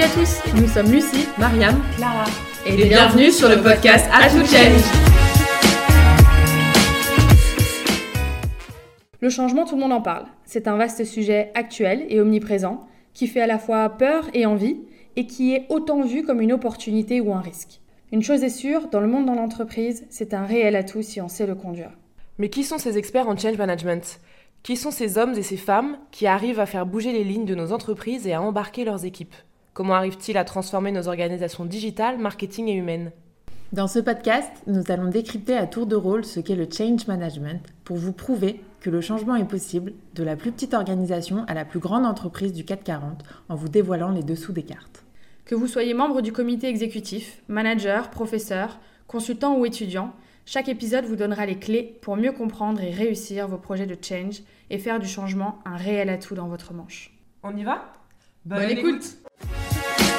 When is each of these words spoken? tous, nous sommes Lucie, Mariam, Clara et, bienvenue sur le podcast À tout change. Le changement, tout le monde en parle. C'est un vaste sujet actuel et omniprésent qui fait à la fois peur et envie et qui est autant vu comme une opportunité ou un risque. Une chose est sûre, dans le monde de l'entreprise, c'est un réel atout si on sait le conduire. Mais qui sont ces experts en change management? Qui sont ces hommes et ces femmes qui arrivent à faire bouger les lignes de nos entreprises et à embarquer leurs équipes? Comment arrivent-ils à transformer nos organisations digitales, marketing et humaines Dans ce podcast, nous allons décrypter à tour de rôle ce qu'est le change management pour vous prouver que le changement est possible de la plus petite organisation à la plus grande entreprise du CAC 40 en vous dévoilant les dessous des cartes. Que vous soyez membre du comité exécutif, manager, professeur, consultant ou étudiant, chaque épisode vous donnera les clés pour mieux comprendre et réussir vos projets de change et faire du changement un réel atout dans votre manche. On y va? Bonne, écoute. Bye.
tous, 0.00 0.40
nous 0.58 0.66
sommes 0.68 0.90
Lucie, 0.90 1.28
Mariam, 1.38 1.78
Clara 1.96 2.24
et, 2.64 2.76
bienvenue 2.76 3.30
sur 3.30 3.50
le 3.50 3.56
podcast 3.62 4.08
À 4.10 4.30
tout 4.30 4.38
change. 4.38 4.82
Le 9.20 9.28
changement, 9.28 9.66
tout 9.66 9.74
le 9.74 9.82
monde 9.82 9.92
en 9.92 10.00
parle. 10.00 10.24
C'est 10.46 10.66
un 10.66 10.76
vaste 10.76 11.04
sujet 11.04 11.50
actuel 11.54 12.06
et 12.08 12.22
omniprésent 12.22 12.86
qui 13.12 13.26
fait 13.26 13.42
à 13.42 13.46
la 13.46 13.58
fois 13.58 13.90
peur 13.90 14.24
et 14.32 14.46
envie 14.46 14.80
et 15.16 15.26
qui 15.26 15.54
est 15.54 15.66
autant 15.68 16.02
vu 16.02 16.24
comme 16.24 16.40
une 16.40 16.54
opportunité 16.54 17.20
ou 17.20 17.34
un 17.34 17.40
risque. 17.40 17.80
Une 18.12 18.22
chose 18.22 18.42
est 18.42 18.48
sûre, 18.48 18.88
dans 18.88 19.00
le 19.00 19.08
monde 19.08 19.26
de 19.26 19.36
l'entreprise, 19.36 20.06
c'est 20.08 20.32
un 20.32 20.46
réel 20.46 20.74
atout 20.74 21.02
si 21.02 21.20
on 21.20 21.28
sait 21.28 21.46
le 21.46 21.54
conduire. 21.54 21.90
Mais 22.38 22.48
qui 22.48 22.64
sont 22.64 22.78
ces 22.78 22.96
experts 22.96 23.28
en 23.28 23.36
change 23.36 23.58
management? 23.58 24.20
Qui 24.62 24.76
sont 24.76 24.90
ces 24.90 25.18
hommes 25.18 25.34
et 25.34 25.42
ces 25.42 25.58
femmes 25.58 25.98
qui 26.12 26.26
arrivent 26.26 26.60
à 26.60 26.66
faire 26.66 26.86
bouger 26.86 27.12
les 27.12 27.24
lignes 27.24 27.44
de 27.44 27.54
nos 27.54 27.72
entreprises 27.72 28.26
et 28.26 28.32
à 28.32 28.40
embarquer 28.40 28.86
leurs 28.86 29.04
équipes? 29.04 29.34
Comment 29.74 29.94
arrivent-ils 29.94 30.36
à 30.36 30.44
transformer 30.44 30.92
nos 30.92 31.08
organisations 31.08 31.64
digitales, 31.64 32.18
marketing 32.18 32.68
et 32.68 32.74
humaines 32.74 33.10
Dans 33.72 33.88
ce 33.88 34.00
podcast, 34.00 34.50
nous 34.66 34.82
allons 34.90 35.08
décrypter 35.08 35.56
à 35.56 35.66
tour 35.66 35.86
de 35.86 35.96
rôle 35.96 36.26
ce 36.26 36.40
qu'est 36.40 36.56
le 36.56 36.68
change 36.70 37.06
management 37.06 37.62
pour 37.84 37.96
vous 37.96 38.12
prouver 38.12 38.60
que 38.80 38.90
le 38.90 39.00
changement 39.00 39.34
est 39.34 39.48
possible 39.48 39.94
de 40.14 40.24
la 40.24 40.36
plus 40.36 40.52
petite 40.52 40.74
organisation 40.74 41.46
à 41.48 41.54
la 41.54 41.64
plus 41.64 41.78
grande 41.78 42.04
entreprise 42.04 42.52
du 42.52 42.66
CAC 42.66 42.84
40 42.84 43.22
en 43.48 43.54
vous 43.54 43.70
dévoilant 43.70 44.10
les 44.10 44.22
dessous 44.22 44.52
des 44.52 44.62
cartes. 44.62 45.04
Que 45.46 45.54
vous 45.54 45.66
soyez 45.66 45.94
membre 45.94 46.20
du 46.20 46.32
comité 46.32 46.68
exécutif, 46.68 47.40
manager, 47.48 48.10
professeur, 48.10 48.78
consultant 49.06 49.56
ou 49.56 49.64
étudiant, 49.64 50.12
chaque 50.44 50.68
épisode 50.68 51.06
vous 51.06 51.16
donnera 51.16 51.46
les 51.46 51.58
clés 51.58 51.98
pour 52.02 52.18
mieux 52.18 52.32
comprendre 52.32 52.82
et 52.82 52.90
réussir 52.90 53.48
vos 53.48 53.56
projets 53.56 53.86
de 53.86 53.96
change 53.98 54.42
et 54.68 54.76
faire 54.76 55.00
du 55.00 55.08
changement 55.08 55.60
un 55.64 55.76
réel 55.76 56.10
atout 56.10 56.34
dans 56.34 56.48
votre 56.48 56.74
manche. 56.74 57.10
On 57.42 57.56
y 57.56 57.64
va? 57.64 57.90
Bonne, 58.44 58.68
écoute. 58.68 59.16
Bye. 59.82 60.11